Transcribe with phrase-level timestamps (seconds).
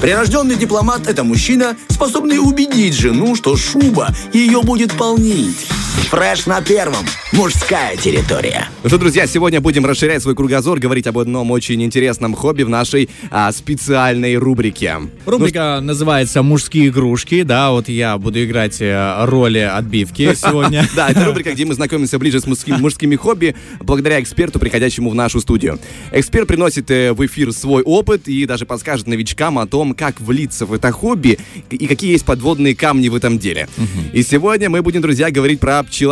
[0.00, 5.66] Прирожденный дипломат– это мужчина, способный убедить жену, что шуба ее будет полнить.
[6.14, 7.04] Фреш на первом.
[7.32, 8.68] Мужская территория.
[8.84, 12.68] Ну что, друзья, сегодня будем расширять свой кругозор, говорить об одном очень интересном хобби в
[12.68, 14.98] нашей а, специальной рубрике.
[15.26, 17.42] Рубрика ну, называется «Мужские игрушки».
[17.42, 20.88] Да, вот я буду играть э, роли отбивки сегодня.
[20.94, 25.40] Да, это рубрика, где мы знакомимся ближе с мужскими хобби, благодаря эксперту, приходящему в нашу
[25.40, 25.80] студию.
[26.12, 30.64] Эксперт приносит э, в эфир свой опыт и даже подскажет новичкам о том, как влиться
[30.64, 33.68] в это хобби и какие есть подводные камни в этом деле.
[34.12, 36.03] И сегодня мы будем, друзья, говорить про пчеловодство.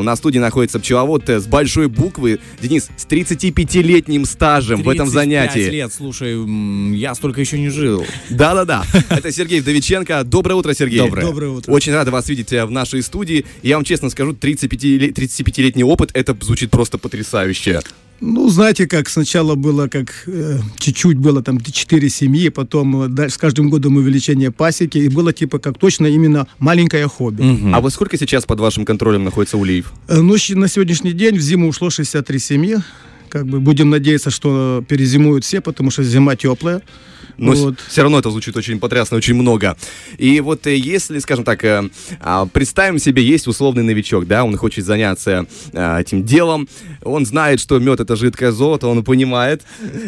[0.00, 2.40] У нас в студии находится пчеловод с большой буквы.
[2.60, 5.68] Денис, с 35-летним стажем в этом занятии.
[5.70, 6.36] лет, слушай,
[6.96, 8.04] я столько еще не жил.
[8.30, 8.84] Да-да-да.
[9.10, 10.24] Это Сергей Вдовиченко.
[10.24, 10.98] Доброе утро, Сергей.
[10.98, 11.26] Доброе.
[11.26, 11.72] Доброе утро.
[11.72, 13.44] Очень рада вас видеть э, в нашей студии.
[13.62, 17.80] Я вам честно скажу, 35-летний опыт, это звучит просто потрясающе.
[18.24, 23.34] Ну, знаете, как сначала было, как э, чуть-чуть было там 4 семьи, потом э, дальше,
[23.34, 27.42] с каждым годом увеличение пасеки, и было типа как точно именно маленькое хобби.
[27.42, 27.74] Угу.
[27.74, 29.92] А вот сколько сейчас под вашим контролем находится улеев?
[30.06, 32.76] Э, ну, на сегодняшний день в зиму ушло 63 семьи.
[33.32, 36.82] Как бы будем надеяться, что перезимуют все, потому что зима теплая.
[37.38, 37.80] Но вот.
[37.88, 39.76] все равно это звучит очень потрясно, очень много.
[40.18, 41.88] И вот э, если, скажем так, э,
[42.20, 46.68] а, представим себе, есть условный новичок, да, он хочет заняться э, этим делом,
[47.02, 49.62] он знает, что мед это жидкое золото, он понимает,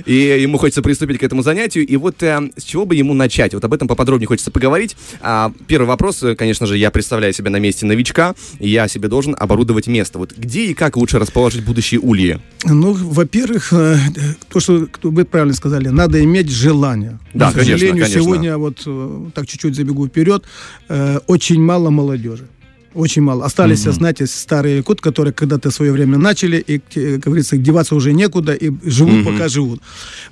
[0.06, 1.86] и ему хочется приступить к этому занятию.
[1.86, 3.54] И вот с чего бы ему начать?
[3.54, 4.96] Вот об этом поподробнее хочется поговорить.
[5.20, 9.34] А, первый вопрос, конечно же, я представляю себя на месте новичка, и я себе должен
[9.38, 10.18] оборудовать место.
[10.18, 12.38] Вот где и как лучше расположить будущие ульи?
[12.64, 13.72] Ну, во-первых,
[14.48, 17.18] то, что вы правильно сказали, надо иметь желание.
[17.34, 18.22] Да, К сожалению, конечно.
[18.22, 20.44] сегодня, вот э, так чуть-чуть забегу вперед,
[20.88, 22.46] э, очень мало молодежи.
[22.94, 23.44] Очень мало.
[23.44, 27.94] Остались, mm знаете, старые кот, которые когда-то в свое время начали, и, как говорится, деваться
[27.94, 29.80] уже некуда, и живут, mm пока живут.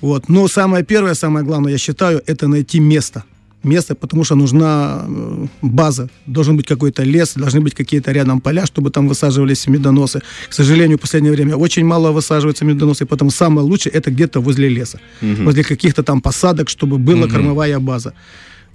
[0.01, 0.29] Вот.
[0.29, 3.25] Но самое первое, самое главное, я считаю, это найти место
[3.65, 6.09] место, потому что нужна э, база.
[6.27, 10.21] Должен быть какой-то лес, должны быть какие-то рядом поля, чтобы там высаживались медоносы.
[10.49, 14.69] К сожалению, в последнее время очень мало высаживаются медоносы, поэтому самое лучшее это где-то возле
[14.69, 15.45] леса, угу.
[15.45, 17.33] возле каких-то там посадок, чтобы была угу.
[17.33, 18.13] кормовая база.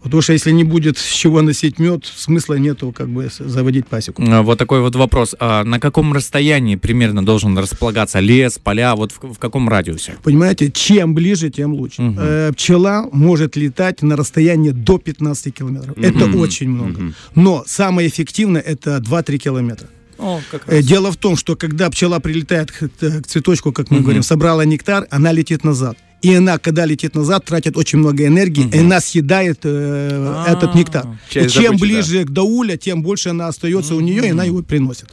[0.08, 4.24] Потому что если не будет с чего носить мед, смысла нету как бы заводить пасеку.
[4.26, 5.36] А, вот такой вот вопрос.
[5.40, 8.96] А на каком расстоянии примерно должен располагаться лес, поля?
[8.96, 10.16] Вот в, в каком радиусе?
[10.24, 12.02] Понимаете, чем ближе, тем лучше.
[12.02, 12.20] Угу.
[12.20, 15.98] Э, пчела может летать на расстоянии до 15 километров.
[15.98, 16.06] Угу.
[16.06, 16.98] Это очень много.
[16.98, 17.14] Угу.
[17.36, 19.88] Но самое эффективное это 2-3 километра.
[20.18, 24.06] О, э, Дело в том, что когда пчела прилетает к, к цветочку, как мы угу.
[24.06, 28.66] говорим, собрала нектар, она летит назад и она, когда летит назад, тратит очень много энергии,
[28.66, 28.76] угу.
[28.76, 31.06] и она съедает э, этот нектар.
[31.34, 35.10] И чем ближе к дауля, тем больше она остается у нее, и она его приносит.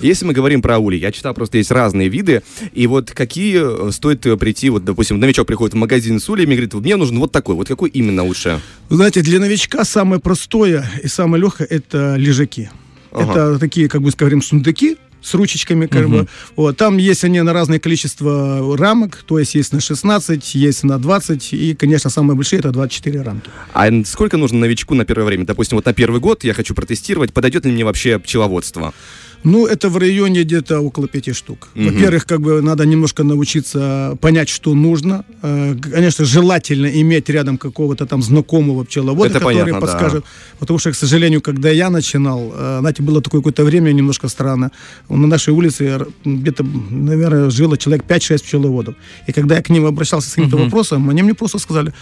[0.00, 3.92] Если мы говорим про ули, я читал, просто есть разные виды, и вот какие э,
[3.92, 7.32] стоит прийти, вот, допустим, новичок приходит в магазин с ульями и говорит, мне нужен вот
[7.32, 8.60] такой, вот какой именно лучше?
[8.90, 12.70] Знаете, для новичка самое простое и самое легкое– это лежаки.
[13.12, 13.32] Ага.
[13.32, 16.12] Это такие, как бы скажем, сундуки, с ручечками, как угу.
[16.12, 16.28] бы.
[16.54, 16.76] Вот.
[16.76, 21.52] Там есть они на разное количество рамок, то есть есть на 16, есть на 20,
[21.52, 23.50] и, конечно, самые большие это 24 рамки.
[23.74, 25.44] А сколько нужно новичку на первое время?
[25.44, 28.94] Допустим, вот на первый год я хочу протестировать, подойдет ли мне вообще пчеловодство?
[29.46, 31.68] Ну, это в районе где-то около пяти штук.
[31.76, 31.84] Угу.
[31.84, 35.24] Во-первых, как бы надо немножко научиться понять, что нужно.
[35.42, 40.24] Э, конечно, желательно иметь рядом какого-то там знакомого пчеловода, это который понятно, подскажет.
[40.24, 40.28] Да.
[40.58, 44.72] Потому что, к сожалению, когда я начинал, э, знаете, было такое какое-то время немножко странно.
[45.08, 48.96] На нашей улице где-то, наверное, жило человек 5-6 пчеловодов.
[49.28, 50.64] И когда я к ним обращался с каким-то угу.
[50.64, 51.92] вопросом, они мне просто сказали,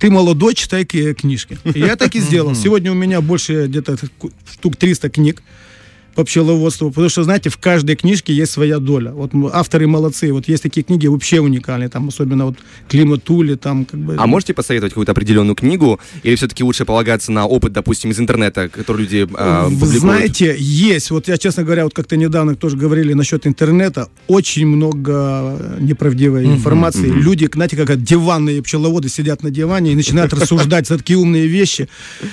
[0.00, 1.58] ты молодой, читай книжки.
[1.74, 2.56] И я так и сделал.
[2.56, 3.96] Сегодня у меня больше где-то
[4.52, 5.42] штук 300 книг
[6.18, 9.12] по пчеловодству, потому что, знаете, в каждой книжке есть своя доля.
[9.12, 12.56] Вот авторы молодцы, вот есть такие книги вообще уникальные, там особенно вот
[12.88, 14.16] Климат Тули, там как бы...
[14.18, 18.68] А можете посоветовать какую-то определенную книгу, или все-таки лучше полагаться на опыт, допустим, из интернета,
[18.68, 23.12] который люди э, Вы знаете, есть, вот я, честно говоря, вот как-то недавно тоже говорили
[23.12, 27.06] насчет интернета, очень много неправдивой информации.
[27.06, 31.88] Люди, знаете, как диванные пчеловоды сидят на диване и начинают рассуждать за такие умные вещи.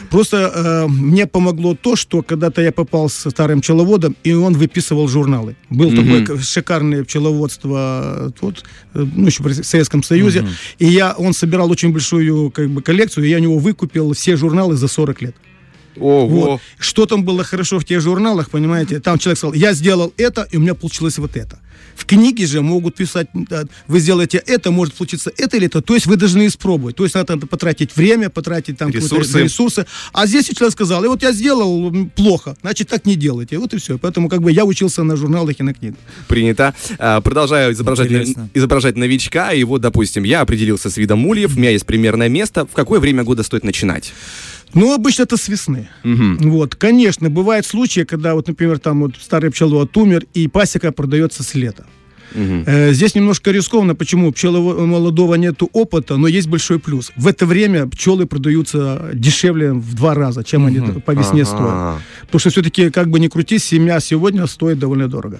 [0.09, 4.53] Просто э, мне помогло то, что когда-то я попал с старым пчеловодом пчеловодом, и он
[4.53, 5.55] выписывал журналы.
[5.69, 6.25] Был mm-hmm.
[6.25, 8.63] такое шикарное пчеловодство тут,
[8.93, 10.39] э, ну, еще в Советском Союзе.
[10.39, 10.75] Mm-hmm.
[10.79, 14.35] И я, он собирал очень большую как бы, коллекцию, и я у него выкупил все
[14.35, 15.35] журналы за 40 лет.
[15.97, 16.27] Ого.
[16.27, 16.61] Вот.
[16.77, 18.99] Что там было хорошо в тех журналах, понимаете?
[18.99, 21.59] Там человек сказал, я сделал это, и у меня получилось вот это.
[21.95, 23.27] В книге же могут писать,
[23.87, 25.81] вы сделаете это, может получиться это или это.
[25.81, 26.95] То есть вы должны испробовать.
[26.95, 29.43] То есть надо потратить время, потратить там ресурсы.
[29.43, 29.85] ресурсы.
[30.13, 33.57] А здесь человек сказал, и вот я сделал плохо, значит так не делайте.
[33.57, 33.97] Вот и все.
[33.97, 35.99] Поэтому как бы я учился на журналах и на книгах.
[36.27, 36.73] Принято.
[36.99, 38.11] А, продолжаю изображать,
[38.53, 39.53] изображать новичка.
[39.53, 42.65] И вот, допустим, я определился с видом ульев, у меня есть примерное место.
[42.65, 44.13] В какое время года стоит начинать?
[44.73, 45.87] Ну, обычно это с весны.
[46.03, 46.49] Угу.
[46.49, 51.43] Вот, конечно, бывают случаи, когда, вот, например, там вот старый пчеловод умер, и пасека продается
[51.43, 51.85] с лета.
[52.33, 52.91] Угу.
[52.91, 53.95] Здесь немножко рискованно.
[53.95, 54.31] Почему?
[54.31, 57.11] Пчелы молодого нету опыта, но есть большой плюс.
[57.15, 60.67] В это время пчелы продаются дешевле в два раза, чем угу.
[60.67, 61.45] они по весне ага.
[61.45, 62.01] стоят.
[62.25, 65.39] Потому что все-таки, как бы ни крути, семья сегодня стоит довольно дорого.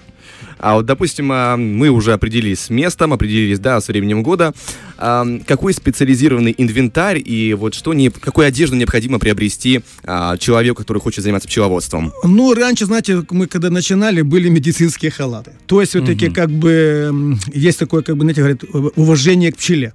[0.58, 4.52] А вот, допустим, а, мы уже определились с местом, определились, да, с временем года.
[4.98, 10.98] А, какой специализированный инвентарь и вот что, не, какую одежду необходимо приобрести а, человеку, который
[10.98, 12.12] хочет заниматься пчеловодством?
[12.24, 15.52] Ну, раньше, знаете, мы когда начинали, были медицинские халаты.
[15.66, 16.34] То есть все-таки угу.
[16.34, 18.64] как бы есть такое, как бы, знаете, говорят,
[18.96, 19.92] уважение к пчеле.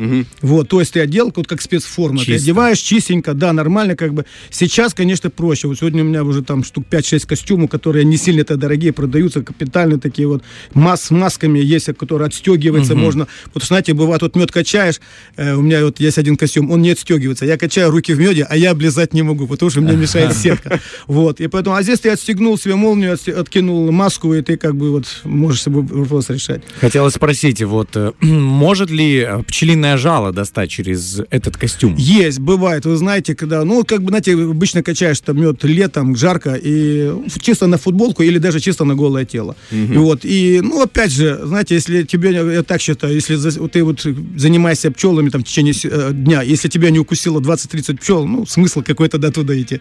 [0.00, 0.24] Угу.
[0.40, 2.32] Вот, то есть ты одел вот как спецформа, Чисто.
[2.32, 4.24] ты одеваешь чистенько, да, нормально как бы.
[4.48, 5.68] Сейчас, конечно, проще.
[5.68, 10.00] Вот сегодня у меня уже там штук 5-6 костюмов, которые не сильно-то дорогие, продаются, капитальные
[10.00, 10.42] такие вот,
[10.72, 13.02] мас с масками есть, которые отстегиваются угу.
[13.02, 13.28] можно.
[13.52, 15.00] Вот, знаете, бывает, вот мед качаешь,
[15.36, 17.44] э, у меня вот есть один костюм, он не отстегивается.
[17.44, 20.80] Я качаю руки в меде, а я облизать не могу, потому что мне мешает сетка.
[21.06, 24.92] Вот, и поэтому, а здесь ты отстегнул себе молнию, откинул маску, и ты как бы
[24.92, 26.62] вот можешь себе вопрос решать.
[26.80, 31.94] Хотелось спросить, вот, э, может ли пчелиная специальное жало достать через этот костюм?
[31.96, 32.86] Есть, бывает.
[32.86, 37.66] Вы знаете, когда, ну, как бы, знаете, обычно качаешь там мед летом, жарко, и чисто
[37.66, 39.56] на футболку или даже чисто на голое тело.
[39.72, 39.94] Угу.
[39.94, 43.36] И вот, и, ну, опять же, знаете, если тебе, я так считаю, если
[43.68, 44.06] ты вот
[44.36, 48.82] занимаешься пчелами там в течение э, дня, если тебя не укусило 20-30 пчел, ну, смысл
[48.82, 49.80] какой-то до туда идти.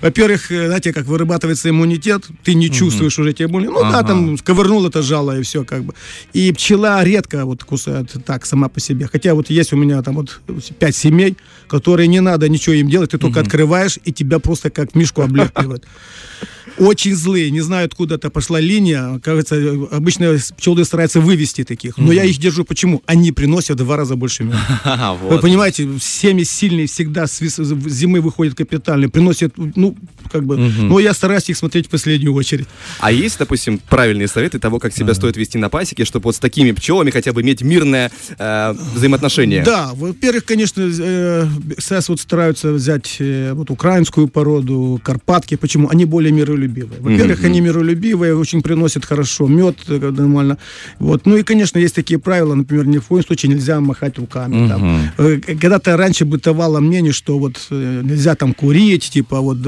[0.00, 3.22] Во-первых, э, знаете, как вырабатывается иммунитет, ты не чувствуешь угу.
[3.22, 3.66] уже эти боли.
[3.66, 3.92] Ну, ага.
[3.92, 5.94] да, там ковырнул это жало и все, как бы.
[6.32, 9.08] И пчела редко вот кусает так сама по себе.
[9.12, 10.40] Хотя вот есть у меня там вот
[10.78, 11.36] пять семей,
[11.68, 15.84] которые не надо ничего им делать, ты только открываешь, и тебя просто как мишку облепливают
[16.80, 19.20] очень злые, не знаю, откуда это пошла линия.
[19.22, 19.56] Кажется,
[19.90, 21.98] обычно пчелы стараются вывести таких.
[21.98, 22.16] Но mm-hmm.
[22.16, 22.64] я их держу.
[22.64, 23.02] Почему?
[23.06, 25.14] Они приносят в два раза больше меда.
[25.20, 25.32] вот.
[25.32, 29.96] Вы понимаете, семьи сильные всегда с зимы выходят капитальные, приносят, ну,
[30.32, 30.82] как бы, mm-hmm.
[30.84, 32.66] но я стараюсь их смотреть в последнюю очередь.
[32.98, 35.14] А есть, допустим, правильные советы того, как себя mm-hmm.
[35.14, 39.29] стоит вести на пасеке, чтобы вот с такими пчелами хотя бы иметь мирное э, взаимоотношение?
[39.64, 41.46] Да, во-первых, конечно, э,
[41.78, 45.56] сейчас вот стараются взять э, вот украинскую породу, карпатки.
[45.56, 45.88] Почему?
[45.88, 47.00] Они более миролюбивые.
[47.00, 47.46] Во-первых, mm-hmm.
[47.46, 50.58] они миролюбивые, очень приносят хорошо мед э, нормально.
[50.98, 51.26] Вот.
[51.26, 54.56] Ну и, конечно, есть такие правила, например, ни в коем случае нельзя махать руками.
[54.56, 54.68] Mm-hmm.
[54.68, 55.40] Там.
[55.40, 59.58] Когда-то раньше бытовало мнение, что вот нельзя там курить, типа вот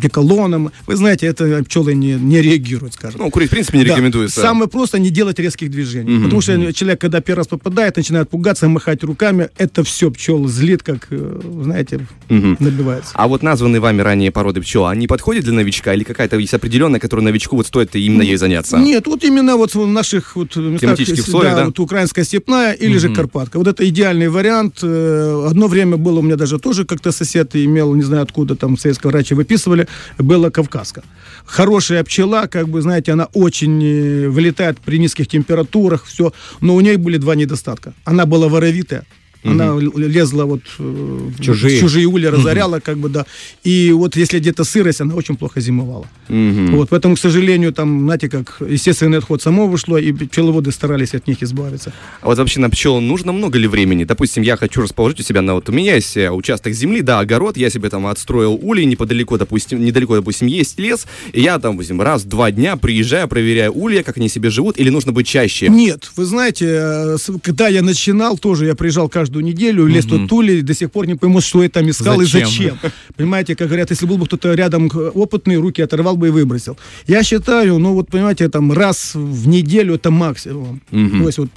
[0.00, 0.72] деколоном.
[0.86, 3.20] Вы знаете, это пчелы не, не реагируют, скажем.
[3.20, 3.90] Ну, курить, в принципе, не да.
[3.90, 4.40] рекомендуется.
[4.40, 6.10] Самое просто не делать резких движений.
[6.10, 6.24] Mm-hmm.
[6.24, 10.82] Потому что человек, когда первый раз попадает, начинает пугаться, махать руками, это все пчел злит,
[10.82, 12.56] как, знаете, mm-hmm.
[12.60, 13.12] набивается.
[13.14, 17.00] А вот названные вами ранее породы пчел, они подходят для новичка или какая-то есть определенная,
[17.00, 18.76] которая новичку вот стоит именно ей заняться?
[18.76, 21.66] Нет, вот именно вот в наших вот местах, условиях, да, да?
[21.66, 23.00] Вот украинская степная или угу.
[23.00, 23.58] же Карпатка.
[23.58, 24.80] Вот это идеальный вариант.
[24.82, 28.76] Э, одно время было у меня даже тоже как-то сосед имел, не знаю откуда, там
[28.76, 29.88] советского врача выписывали,
[30.18, 31.02] была Кавказка.
[31.46, 36.80] Хорошая пчела, как бы, знаете, она очень э, вылетает при низких температурах, все, но у
[36.80, 37.94] нее были два недостатка.
[38.04, 39.04] Она была Евровита
[39.46, 43.26] воровитая, она лезла вот э, чужие, чужие ули, разоряла, как бы, да.
[43.64, 46.06] И вот если где-то сырость, она очень плохо зимовала.
[46.28, 51.26] Вот, поэтому, к сожалению, там, знаете, как естественный отход само вышло, и пчеловоды старались от
[51.26, 51.92] них избавиться.
[52.20, 54.04] А вот вообще на пчел нужно много ли времени?
[54.04, 57.20] Допустим, я хочу расположить у себя на вот у меня есть э, участок земли, да,
[57.20, 61.72] огород, я себе там отстроил улей, неподалеку, допустим, недалеко, допустим, есть лес, и я там,
[61.72, 65.26] допустим, раз в два дня приезжаю, проверяю улья, как они себе живут, или нужно быть
[65.26, 65.68] чаще?
[65.68, 70.26] Нет, вы знаете, э, когда я начинал, тоже я приезжал каждую каждую неделю, лез угу.
[70.26, 72.40] тули, до сих пор не пойму, что я там искал зачем?
[72.40, 72.78] и зачем.
[73.16, 76.76] Понимаете, как говорят, если был бы кто-то рядом опытный, руки оторвал бы и выбросил.
[77.06, 80.80] Я считаю, ну вот, понимаете, там раз в неделю это максимум.
[80.92, 81.18] Угу.
[81.18, 81.50] То есть, вот,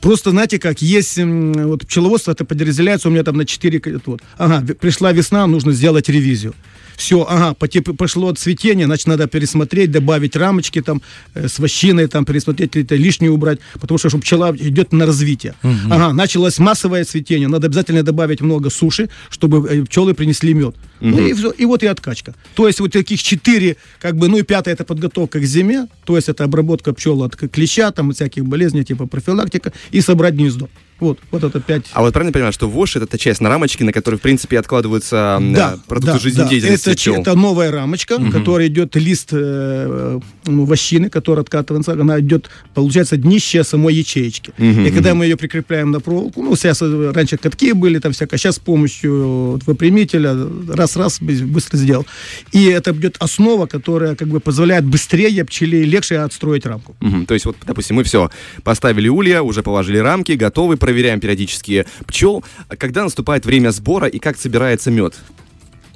[0.00, 4.74] просто, знаете, как есть вот пчеловодство, это подразделяется у меня там на 4, вот, ага,
[4.74, 6.54] пришла весна, нужно сделать ревизию
[6.96, 11.02] все, ага, пошло цветение, значит, надо пересмотреть, добавить рамочки там
[11.34, 15.54] э, с вощиной, там, пересмотреть, это лишнее убрать, потому что, чтобы пчела идет на развитие.
[15.62, 15.72] Угу.
[15.90, 20.74] Ага, началось массовое цветение, надо обязательно добавить много суши, чтобы э, пчелы принесли мед.
[21.00, 21.10] Угу.
[21.10, 22.34] Ну и, все, и вот и откачка.
[22.54, 26.16] То есть вот таких четыре, как бы, ну и пятое это подготовка к зиме, то
[26.16, 30.68] есть это обработка пчел от клеща, там, всяких болезней, типа профилактика, и собрать гнездо.
[30.98, 31.86] Вот, вот это 5.
[31.92, 34.58] А вот правильно понимаю, что ВОШ это та часть на рамочке, на которой, в принципе,
[34.58, 37.12] откладываются да, продукты да, жизнедеятельности да.
[37.12, 38.30] Это, это новая рамочка, угу.
[38.30, 44.52] которая идет лист э, ну, вощины, которая откатывается, она идет, получается, днище самой ячеечки.
[44.58, 48.12] Угу, и когда мы ее прикрепляем на проволоку, ну, сейчас э, раньше катки были, там
[48.12, 50.34] всякое, сейчас с помощью выпрямителя
[50.68, 52.06] раз-раз быстро сделал.
[52.52, 56.96] И это идет основа, которая как бы позволяет быстрее пчеле легче отстроить рамку.
[57.00, 57.26] Угу.
[57.26, 58.30] То есть вот, допустим, мы все
[58.62, 62.44] поставили улья, уже положили рамки, готовы проверяем периодически пчел.
[62.78, 65.14] Когда наступает время сбора и как собирается мед?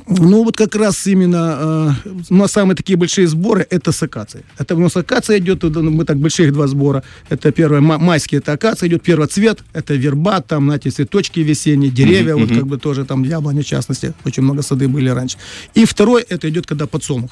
[0.09, 4.45] Ну, вот как раз именно э, ну, самые такие большие сборы– это с акацией.
[4.59, 7.03] Это у нас акация идет, мы так больших два сбора.
[7.29, 12.35] Это первое, майский, это акация идет, первый цвет, это верба, там, знаете, цветочки весенние, деревья,
[12.35, 12.47] mm-hmm.
[12.47, 15.39] вот как бы тоже там яблони, в частности, очень много сады были раньше.
[15.75, 17.31] И второй, это идет, когда подсолнух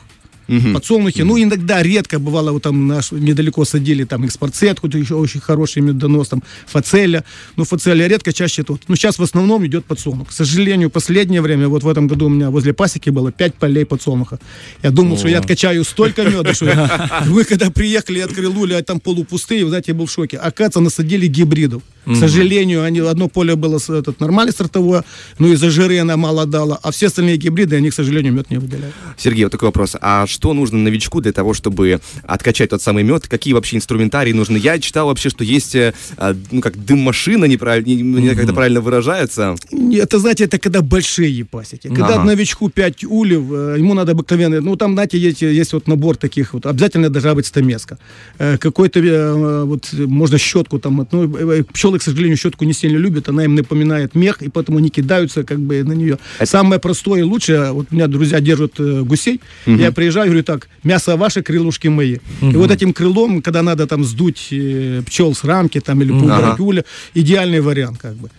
[0.49, 0.73] угу.
[0.75, 1.23] подсолнухи.
[1.23, 1.29] Угу.
[1.29, 5.83] Ну, иногда, редко бывало, вот там наш, недалеко садили там экспорцет, хоть еще очень хороший
[5.83, 7.25] медонос, там фацеля.
[7.57, 8.83] Ну, фацеля редко, чаще тут.
[8.89, 10.29] Ну, сейчас в основном идет подсолнух.
[10.29, 13.85] К сожалению, последнее время, вот в этом году у меня возле пасеки было 5 полей
[13.85, 14.39] подсолнуха.
[14.83, 15.19] Я думал, О.
[15.19, 16.67] что я откачаю столько меда, что
[17.27, 20.37] вы когда приехали, открыл ули, а там полупустые, вы знаете, я был в шоке.
[20.39, 21.83] Оказывается, насадили гибридов.
[22.15, 25.05] К сожалению, они, одно поле было этот, нормальное сортовое,
[25.39, 28.59] но из-за жиры она мало дала, а все остальные гибриды, они, к сожалению, мед не
[28.59, 28.95] выделяют.
[29.17, 29.97] Сергей, вот такой вопрос.
[30.01, 33.29] А что нужно новичку для того, чтобы откачать тот самый мед?
[33.29, 34.57] Какие вообще инструментарии нужны?
[34.57, 38.81] Я читал вообще, что есть, э, а, ну, как дым-машина, неправильно, не, как это правильно
[38.81, 39.57] выражается.
[39.93, 41.89] Это, знаете, это когда большие пасеки.
[41.89, 42.25] Когда ага.
[42.25, 46.55] новичку 5 ульев, э, ему надо обыкновенно, ну, там, знаете, есть, есть вот набор таких
[46.55, 47.99] вот, обязательно должна быть стамеска.
[48.39, 53.45] Э, какой-то, вот, можно щетку там, ну, пчелы, к сожалению, щетку не сильно любят, она
[53.45, 56.19] им напоминает мех, и поэтому они кидаются как бы на нее.
[56.39, 56.51] Это...
[56.51, 59.77] Самое простое и лучшее, вот у меня друзья держат гусей, угу.
[59.77, 62.19] я приезжаю, говорю так, мясо ваше, крылушки мои.
[62.41, 62.51] Угу.
[62.51, 66.13] И вот этим крылом, когда надо там сдуть э, пчел с рамки там или
[66.57, 66.85] пуля, ага.
[67.15, 68.31] идеальный вариант как бы.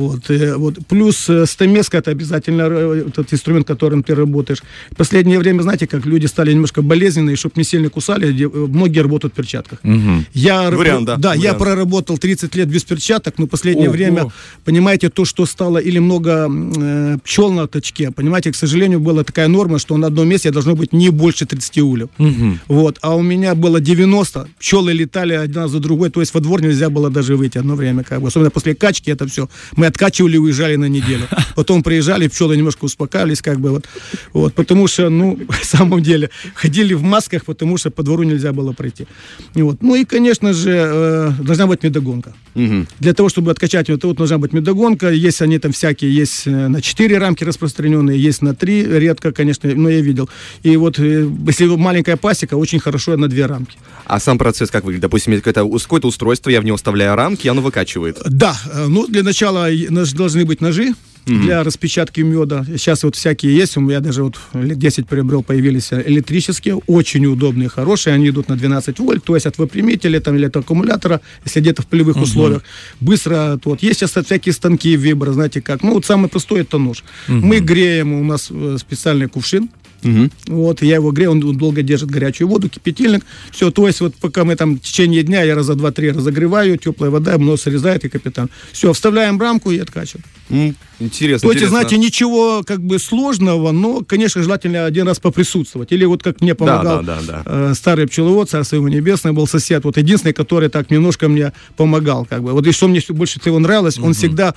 [0.00, 0.78] Вот, э, вот.
[0.88, 4.62] Плюс э, стамеска это обязательно э, этот инструмент, которым ты работаешь.
[4.90, 9.34] В последнее время, знаете, как люди стали немножко болезненные, чтобы не сильно кусали, многие работают
[9.34, 9.78] в перчатках.
[9.84, 10.24] Угу.
[10.32, 11.16] Я, Вариант, да.
[11.16, 11.44] Да, Вариант.
[11.44, 14.32] я проработал 30 лет без перчаток, но в последнее о, время, о.
[14.64, 19.48] понимаете, то, что стало или много э, пчел на точке, понимаете, к сожалению, была такая
[19.48, 22.08] норма, что на одном месте должно быть не больше 30 ульев.
[22.18, 22.58] Угу.
[22.68, 26.62] Вот, а у меня было 90, пчелы летали одна за другой, то есть во двор
[26.62, 29.48] нельзя было даже выйти одно время, как бы, особенно после качки это все.
[29.76, 31.26] Мы откачивали, уезжали на неделю.
[31.54, 33.86] Потом приезжали, пчелы немножко успокаивались, как бы вот.
[34.32, 38.52] вот потому что, ну, в самом деле, ходили в масках, потому что по двору нельзя
[38.52, 39.06] было пройти.
[39.54, 39.82] Вот.
[39.82, 42.34] Ну и, конечно же, э, должна быть медогонка.
[42.54, 42.86] Угу.
[43.00, 45.10] Для того, чтобы откачать, это вот должна быть медогонка.
[45.10, 49.70] Есть они там всякие, есть э, на 4 рамки распространенные, есть на 3, редко, конечно,
[49.74, 50.28] но я видел.
[50.62, 53.76] И вот, э, если маленькая пасека, очень хорошо на 2 рамки.
[54.10, 55.02] А сам процесс как выглядит?
[55.02, 58.18] Допустим, какое-то, какое-то устройство, я в него вставляю рамки, оно выкачивает.
[58.26, 58.56] Да,
[58.88, 59.68] ну, для начала
[60.14, 60.94] должны быть ножи,
[61.26, 61.42] mm-hmm.
[61.42, 62.64] для распечатки меда.
[62.64, 67.68] Сейчас вот всякие есть, у меня даже вот лет 10 приобрел, появились электрические, очень удобные,
[67.68, 71.60] хорошие, они идут на 12 вольт, то есть от выпрямителя там, или от аккумулятора, если
[71.60, 72.22] где-то в полевых mm-hmm.
[72.22, 72.62] условиях.
[73.00, 77.04] Быстро, вот, есть сейчас всякие станки вибро, знаете как, ну вот самый простой это нож.
[77.28, 77.40] Mm-hmm.
[77.40, 79.70] Мы греем, у нас э, специальный кувшин,
[80.02, 80.30] Угу.
[80.48, 83.24] Вот, я его грею, он долго держит горячую воду, кипятильник.
[83.50, 87.10] Все, то есть вот пока мы там в течение дня, я раза два-три разогреваю, теплая
[87.10, 88.50] вода, нос срезает и капитан.
[88.72, 90.24] Все, вставляем рамку и откачиваем.
[90.50, 91.48] Mm, интересно.
[91.48, 95.92] То есть, знаете, ничего как бы сложного, но, конечно, желательно один раз поприсутствовать.
[95.92, 97.70] Или вот как мне помогал да, да, да, да.
[97.70, 102.24] Э, старый пчеловод, царство его небесное, был сосед, вот единственный, который так немножко мне помогал.
[102.24, 102.52] Как бы.
[102.52, 104.08] Вот и что мне больше всего нравилось, угу.
[104.08, 104.54] он всегда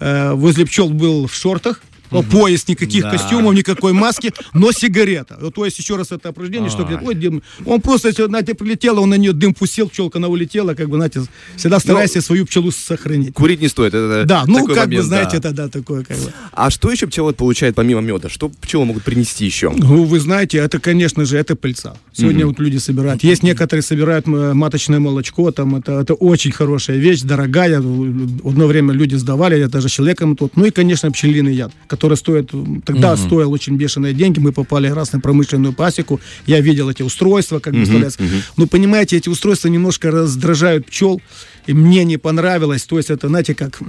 [0.00, 2.22] э, возле пчел был в шортах, угу.
[2.24, 3.10] пояс, никаких да.
[3.10, 5.38] костюмов, никакой маски, но сигарета.
[5.40, 7.42] Вот, то есть еще раз это упражнение, что ой, дым.
[7.64, 10.96] Он просто, если, знаете, прилетело, он на нее дым пустил, пчелка она улетела, как бы,
[10.96, 11.22] знаете,
[11.56, 13.34] всегда старайся но свою пчелу сохранить.
[13.34, 13.94] Курить не стоит.
[13.94, 15.48] Это да, ну, как момент, бы, знаете, да.
[15.48, 16.32] это да, такое, как бы.
[16.52, 18.28] А что еще пчеловод получает помимо меда?
[18.28, 19.72] Что пчелы могут принести еще?
[19.76, 21.96] Ну, вы знаете, это, конечно же, это пыльца.
[22.12, 22.54] Сегодня угу.
[22.54, 23.22] вот люди собирают.
[23.22, 27.78] Есть некоторые собирают маточное молочко, там, это, это очень хорошая вещь, дорогая.
[27.78, 30.56] Одно время люди сдавали, я даже человеком тут.
[30.56, 32.50] Ну и, конечно, пчелиный яд, который стоит
[32.84, 33.22] тогда угу.
[33.22, 34.38] стоил очень бешеные деньги.
[34.38, 36.20] Мы попали раз на промышленную пасеку.
[36.46, 38.26] Я видел эти устройства, как угу, бы угу.
[38.56, 41.20] Но понимаете, эти устройства немножко раздражают пчел.
[41.66, 42.84] И мне не понравилось.
[42.84, 43.80] То есть это, знаете, как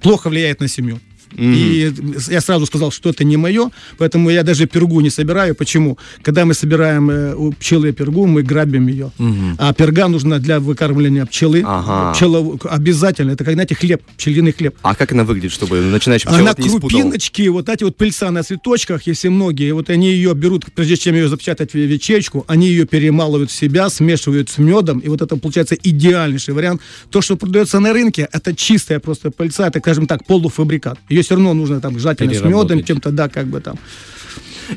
[0.00, 0.98] плохо влияет на семью.
[1.34, 1.54] Mm-hmm.
[1.54, 5.54] И я сразу сказал, что это не мое, поэтому я даже пергу не собираю.
[5.54, 5.98] Почему?
[6.22, 9.10] Когда мы собираем э, у пчелы пергу, мы грабим ее.
[9.18, 9.54] Mm-hmm.
[9.58, 11.62] А перга нужна для выкармливания пчелы.
[11.66, 12.14] Ага.
[12.14, 13.32] Пчела обязательно.
[13.32, 14.74] Это, как, знаете, хлеб, пчелиный хлеб.
[14.82, 18.42] А как она выглядит, чтобы начинающий пчеловод она не крупиночки, вот эти вот пыльца на
[18.42, 22.86] цветочках, если многие, вот они ее берут, прежде чем ее запечатать в ячейку, они ее
[22.86, 26.80] перемалывают в себя, смешивают с медом, и вот это получается идеальнейший вариант.
[27.10, 30.98] То, что продается на рынке, это чистая просто пыльца, это, скажем так, полуфабрикат.
[31.08, 33.78] Ее все равно нужно там желательно с медом, чем-то, да, как бы там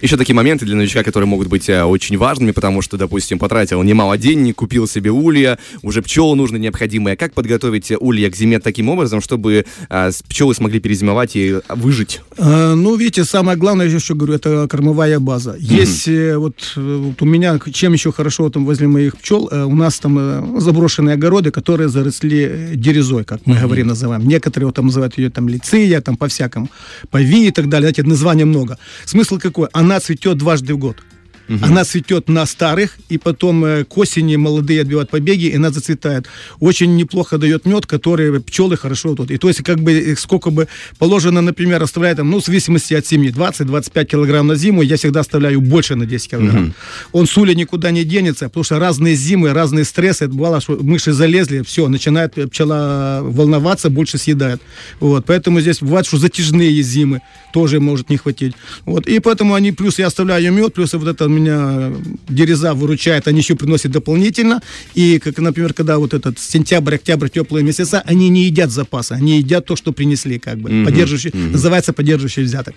[0.02, 3.82] еще такие моменты для новичка, которые могут быть э, очень важными, потому что, допустим, потратил
[3.84, 7.16] немало денег, купил себе улья, уже пчелы нужно необходимое.
[7.16, 12.22] Как подготовить улья к зиме таким образом, чтобы а, пчелы смогли перезимовать и выжить?
[12.38, 15.56] А, ну, видите, самое главное, я еще говорю, это кормовая база.
[15.60, 20.00] Есть э, вот, вот у меня, чем еще хорошо там возле моих пчел, у нас
[20.00, 23.62] там заброшенные огороды, которые заросли дерезой, как мы mm-hmm.
[23.62, 24.28] говорим, называем.
[24.28, 26.70] Некоторые вот, там называют ее там лицея, там по-всякому,
[27.10, 27.86] пови и так далее.
[27.86, 28.78] Знаете, названий много.
[29.06, 29.68] Смысл какой?
[29.76, 31.04] Она цветет дважды в год.
[31.50, 31.60] Угу.
[31.66, 36.28] Она цветет на старых, и потом э, к осени молодые отбивают побеги, и она зацветает.
[36.60, 39.32] Очень неплохо дает мед, который пчелы хорошо тут.
[39.32, 43.06] И то есть, как бы, сколько бы положено, например, оставляет, там, ну, в зависимости от
[43.06, 46.64] семьи, 20-25 килограмм на зиму, я всегда оставляю больше на 10 килограмм.
[46.64, 46.74] Угу.
[47.20, 51.12] Он с уля никуда не денется, потому что разные зимы, разные стрессы, бывало, что мыши
[51.14, 54.62] залезли, все, начинает пчела волноваться, больше съедает.
[55.00, 57.22] Вот, поэтому здесь бывает, что затяжные зимы
[57.54, 58.54] тоже может не хватить.
[58.86, 61.94] Вот, и поэтому они, плюс я оставляю мед, плюс вот это меня
[62.28, 64.62] дереза выручает, они еще приносят дополнительно.
[64.94, 69.38] И, как, например, когда вот этот сентябрь, октябрь, теплые месяца, они не едят запасы, они
[69.38, 70.86] едят то, что принесли, как бы, mm-hmm.
[70.86, 71.52] поддерживающий, mm-hmm.
[71.52, 72.76] называется поддерживающий взяток.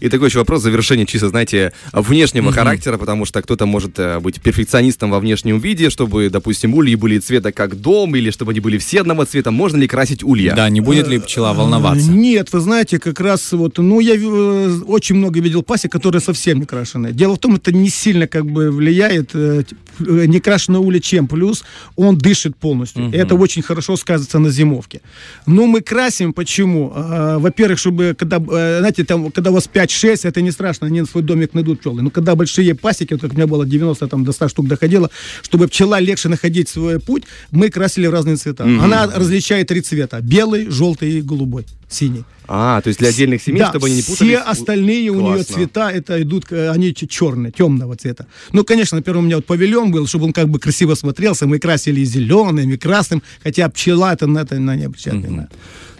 [0.00, 2.52] И такой еще вопрос завершения чисто, знаете, внешнего mm-hmm.
[2.52, 7.18] характера, потому что кто-то может э, быть перфекционистом во внешнем виде, чтобы, допустим, ульи были
[7.18, 9.50] цвета как дом, или чтобы они были все одного цвета.
[9.50, 10.54] Можно ли красить улья?
[10.54, 12.10] Да, не будет ли пчела волноваться?
[12.10, 16.58] Нет, вы знаете, как раз вот, ну, я э, очень много видел пасек, которые совсем
[16.60, 17.12] не крашеные.
[17.12, 19.34] Дело в том, это не сильно как бы влияет.
[19.34, 19.62] Э,
[19.98, 21.28] не крашеная уля чем?
[21.28, 21.64] Плюс
[21.96, 23.06] он дышит полностью.
[23.06, 23.16] Угу.
[23.16, 25.00] Это очень хорошо сказывается на зимовке.
[25.46, 26.92] Но мы красим почему?
[26.94, 31.00] А, во-первых, чтобы когда, э, знаете, там, когда у вас 5-6, это не страшно, они
[31.00, 32.02] на свой домик найдут пчелы.
[32.02, 35.10] Но когда большие пасеки, вот как у меня было 90 там, до 100 штук доходило,
[35.42, 38.64] чтобы пчела легче находить свой путь, мы красили в разные цвета.
[38.64, 38.82] Угу.
[38.82, 40.20] Она различает три цвета.
[40.20, 42.24] Белый, желтый и голубой, синий.
[42.48, 44.18] А, то есть для отдельных семей, да, чтобы они не путались?
[44.18, 45.28] все остальные Классно.
[45.28, 48.26] у нее цвета, это идут, они черные, темного цвета.
[48.52, 51.58] Ну, конечно, например, у меня вот павильон был, чтобы он как бы красиво смотрелся, мы
[51.58, 55.48] красили зеленым, и красным, хотя пчела это на это на не обращает mm-hmm.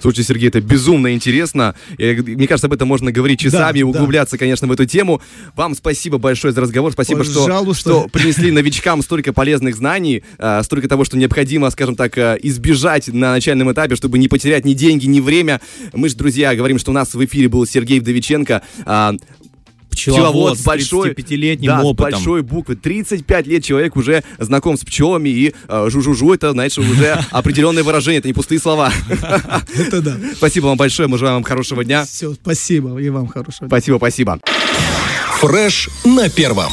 [0.03, 1.77] Слушайте, Сергей, это безумно интересно.
[1.97, 4.39] И, мне кажется, об этом можно говорить часами, да, углубляться, да.
[4.39, 5.23] конечно, в эту тему.
[5.55, 6.91] Вам спасибо большое за разговор.
[6.91, 12.19] Спасибо, что, что принесли новичкам столько полезных знаний, а, столько того, что необходимо, скажем так,
[12.19, 15.61] а, избежать на начальном этапе, чтобы не потерять ни деньги, ни время.
[15.93, 19.15] Мы же, друзья, говорим, что у нас в эфире был Сергей Вдовиченко, а,
[19.93, 22.11] пчеловод, с большой, 35-летним да, опытом.
[22.11, 22.77] с большой буквы.
[22.77, 28.19] 35 лет человек уже знаком с пчелами, и э, жу-жу-жу, это, знаешь, уже определенное выражение,
[28.19, 28.93] это не пустые слова.
[29.77, 30.17] Это да.
[30.37, 32.05] Спасибо вам большое, мы желаем вам хорошего дня.
[32.05, 33.69] Все, спасибо, и вам хорошего дня.
[33.69, 34.41] Спасибо, спасибо.
[35.41, 36.73] Фреш на первом.